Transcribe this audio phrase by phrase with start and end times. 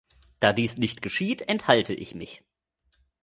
[0.39, 2.43] Da dies nicht geschieht, enthalte ich mich.